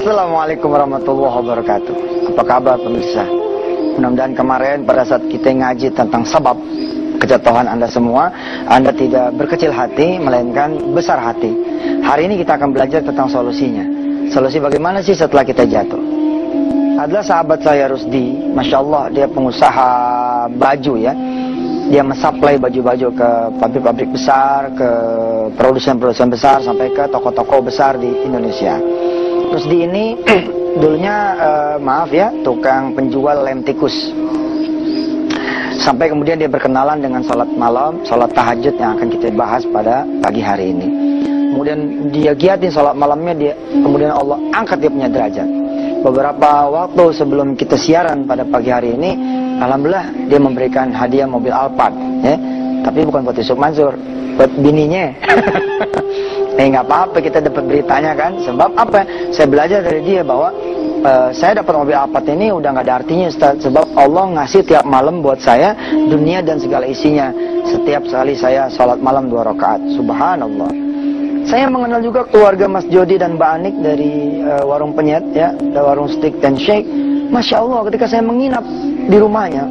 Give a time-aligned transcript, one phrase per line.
[0.00, 1.94] Assalamualaikum warahmatullahi wabarakatuh.
[2.32, 3.20] Apa kabar pemirsa?
[4.00, 6.56] Mudah-mudahan kemarin pada saat kita ngaji tentang sebab
[7.20, 8.32] kejatuhan Anda semua,
[8.64, 11.52] Anda tidak berkecil hati, melainkan besar hati.
[12.00, 13.84] Hari ini kita akan belajar tentang solusinya.
[14.32, 16.00] Solusi bagaimana sih setelah kita jatuh?
[16.96, 19.92] Adalah sahabat saya Rusdi, Masya Allah dia pengusaha
[20.48, 21.12] baju ya.
[21.92, 24.88] Dia mensuplai baju-baju ke pabrik-pabrik besar, ke
[25.60, 28.80] produsen-produsen besar, sampai ke toko-toko besar di Indonesia.
[29.50, 30.04] Terus di ini
[30.80, 34.14] dulunya uh, maaf ya tukang penjual lem tikus.
[35.80, 40.38] Sampai kemudian dia berkenalan dengan sholat malam, sholat tahajud yang akan kita bahas pada pagi
[40.44, 40.88] hari ini.
[41.50, 41.78] Kemudian
[42.14, 45.48] dia giatin sholat malamnya, dia kemudian Allah angkat dia punya derajat.
[46.04, 49.10] Beberapa waktu sebelum kita siaran pada pagi hari ini,
[49.58, 52.36] alhamdulillah dia memberikan hadiah mobil Alphard, ya.
[52.86, 53.92] Tapi bukan buat Yusuf Mansur,
[54.36, 55.10] buat bininya.
[56.58, 58.38] Eh nggak apa-apa kita dapat beritanya kan.
[58.42, 59.06] Sebab apa?
[59.30, 60.50] Saya belajar dari dia bahwa
[61.04, 63.54] uh, saya dapat mobil Alphard ini udah nggak ada artinya Ustaz.
[63.62, 67.30] Sebab Allah ngasih tiap malam buat saya dunia dan segala isinya.
[67.68, 69.80] Setiap kali saya sholat malam dua rakaat.
[69.94, 70.70] Subhanallah.
[71.48, 75.82] Saya mengenal juga keluarga Mas Jody dan Mbak Anik dari uh, warung penyet ya, dari
[75.82, 76.86] warung stick dan shake.
[77.30, 78.62] Masya Allah ketika saya menginap
[79.06, 79.64] di rumahnya,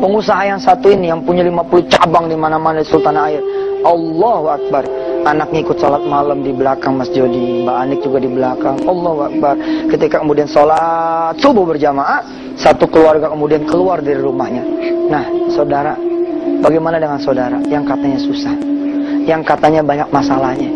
[0.00, 3.42] pengusaha yang satu ini yang punya 50 cabang di mana-mana di Sultan Air.
[3.82, 4.86] Allahu Akbar
[5.28, 8.76] anak ngikut sholat malam di belakang Mas Jody, Mbak Anik juga di belakang.
[8.88, 9.54] Allah Akbar.
[9.92, 12.24] Ketika kemudian sholat subuh berjamaah,
[12.56, 14.64] satu keluarga kemudian keluar dari rumahnya.
[15.12, 15.92] Nah, saudara,
[16.64, 18.54] bagaimana dengan saudara yang katanya susah,
[19.28, 20.70] yang katanya banyak masalahnya,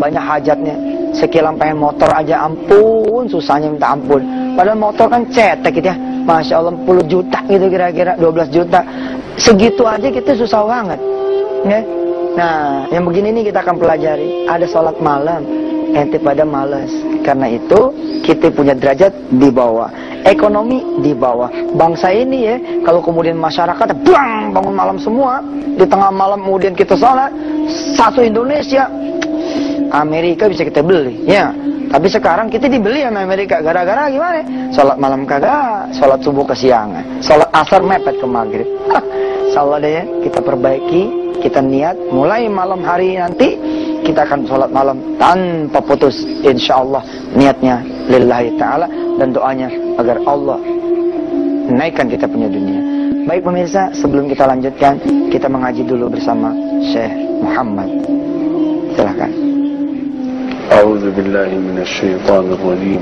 [0.00, 0.76] banyak hajatnya,
[1.12, 4.24] sekilan pengen motor aja ampun, susahnya minta ampun.
[4.56, 5.96] Padahal motor kan cetek gitu ya.
[6.24, 8.80] Masya Allah 10 juta gitu kira-kira 12 juta
[9.36, 10.96] Segitu aja kita susah banget
[11.68, 11.80] ya
[12.34, 14.50] Nah, yang begini ini kita akan pelajari.
[14.50, 15.46] Ada sholat malam,
[15.94, 16.90] ente pada malas.
[17.22, 17.94] Karena itu,
[18.26, 19.88] kita punya derajat di bawah.
[20.26, 21.46] Ekonomi di bawah.
[21.78, 25.38] Bangsa ini ya, kalau kemudian masyarakat bang, bangun malam semua.
[25.78, 27.30] Di tengah malam kemudian kita sholat.
[27.94, 28.90] Satu Indonesia.
[29.94, 31.22] Amerika bisa kita beli.
[31.22, 31.54] Ya,
[31.86, 34.42] tapi sekarang kita dibeli sama Amerika gara-gara gimana?
[34.74, 38.66] Sholat malam kagak, sholat subuh kesiangan, sholat asar mepet ke maghrib.
[39.54, 43.55] Insyaallah deh ya, kita perbaiki kita niat mulai malam hari nanti
[44.03, 47.03] kita akan sholat malam tanpa putus insya Allah
[47.35, 48.87] niatnya lillahi ta'ala
[49.19, 50.59] dan doanya agar Allah
[51.69, 52.81] naikkan kita punya dunia
[53.29, 54.97] baik pemirsa sebelum kita lanjutkan
[55.29, 56.49] kita mengaji dulu bersama
[56.81, 57.89] Syekh Muhammad
[58.97, 59.31] silahkan
[60.69, 63.01] أعوذ بالله من الشيطان الرجيم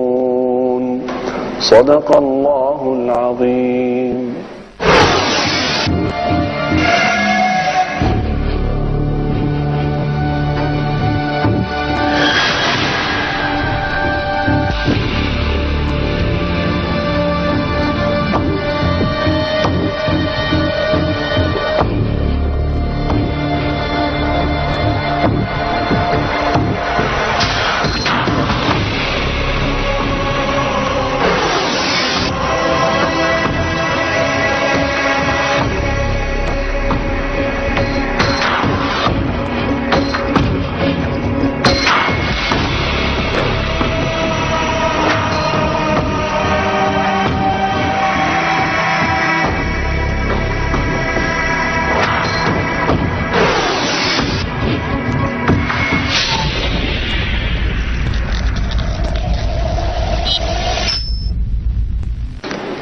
[1.61, 4.30] صدق الله العظيم.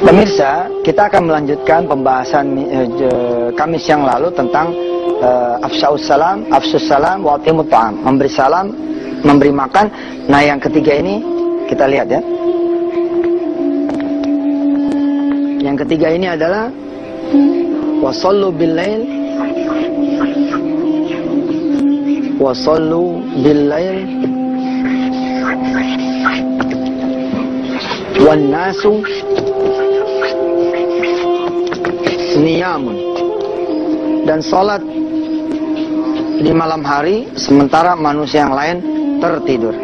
[0.00, 4.72] Pemirsa, kita akan melanjutkan pembahasan uh, Kamis yang lalu tentang
[5.60, 8.72] afsyaus salam, afsus salam, wa ta'am, memberi salam,
[9.20, 9.92] memberi makan.
[10.32, 11.20] Nah, yang ketiga ini
[11.68, 12.24] kita lihat ya.
[15.60, 16.72] Yang ketiga ini adalah
[18.00, 19.20] wasallu billail
[22.40, 24.00] Wasallu bil-lail
[28.24, 29.04] wan nasu
[32.40, 32.96] niyamun
[34.24, 34.80] dan salat
[36.40, 38.80] di malam hari sementara manusia yang lain
[39.20, 39.76] tertidur.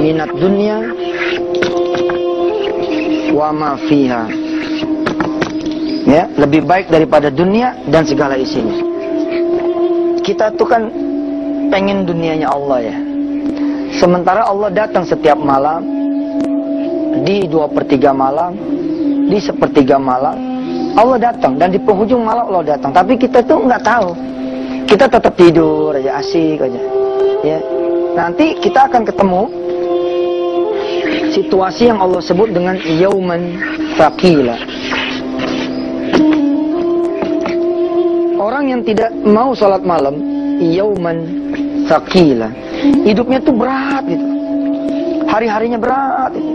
[0.00, 0.80] minat dunia
[3.36, 4.41] wa ma fiha
[6.06, 8.74] ya lebih baik daripada dunia dan segala isinya.
[10.22, 10.82] Kita tuh kan
[11.70, 12.96] pengen dunianya Allah ya.
[13.98, 15.84] Sementara Allah datang setiap malam
[17.22, 18.56] di dua per tiga malam
[19.28, 20.34] di sepertiga malam
[20.92, 22.92] Allah datang dan di penghujung malam Allah datang.
[22.92, 24.08] Tapi kita tuh nggak tahu.
[24.84, 26.82] Kita tetap tidur aja asik aja.
[27.40, 27.58] Ya.
[28.12, 29.42] Nanti kita akan ketemu
[31.32, 33.56] situasi yang Allah sebut dengan yauman
[33.96, 34.71] faqila
[38.62, 40.14] orang yang tidak mau sholat malam,
[40.62, 41.18] yauman
[41.90, 42.46] sakila.
[43.02, 44.22] Hidupnya tuh berat gitu.
[45.26, 46.30] Hari-harinya berat.
[46.30, 46.52] Gitu.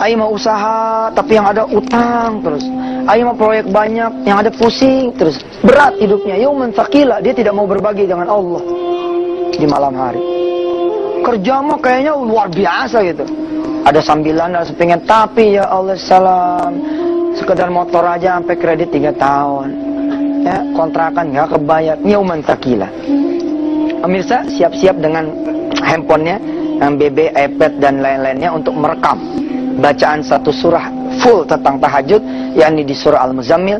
[0.00, 2.64] Ayo mau usaha, tapi yang ada utang terus.
[3.04, 5.36] Ayo mau proyek banyak, yang ada pusing terus.
[5.60, 6.40] Berat hidupnya.
[6.40, 7.20] Yauman sakila.
[7.20, 8.64] Dia tidak mau berbagi dengan Allah
[9.52, 10.24] di malam hari.
[11.20, 13.28] Kerja mah kayaknya luar biasa gitu.
[13.84, 15.04] Ada sambilan, ada sepingin.
[15.04, 16.72] Tapi ya Allah salam.
[17.36, 19.91] Sekedar motor aja sampai kredit 3 tahun
[20.42, 22.88] ya, kontrakan nggak kebayar nyauman takila
[24.02, 25.30] pemirsa siap-siap dengan
[25.82, 26.36] handphonenya
[26.82, 29.18] yang BB, iPad dan lain-lainnya untuk merekam
[29.78, 30.90] bacaan satu surah
[31.22, 32.20] full tentang tahajud
[32.58, 33.78] yakni di surah Al-Muzammil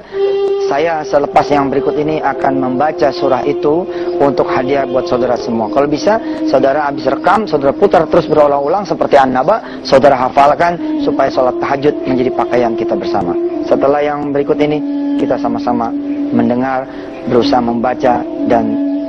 [0.71, 3.85] saya selepas yang berikut ini akan membaca surah itu
[4.17, 5.69] untuk hadiah buat saudara semua.
[5.69, 6.17] Kalau bisa,
[6.49, 12.31] saudara habis rekam, saudara putar terus berulang-ulang seperti An-Naba, saudara hafalkan supaya sholat tahajud menjadi
[12.33, 13.37] pakaian kita bersama.
[13.69, 14.81] Setelah yang berikut ini,
[15.21, 15.93] kita sama-sama
[16.33, 16.89] mendengar,
[17.29, 18.65] berusaha membaca dan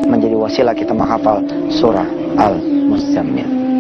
[0.05, 1.39] menjadi wasilah kita menghafal
[1.71, 2.05] surah
[2.37, 3.72] Al-Muzammil.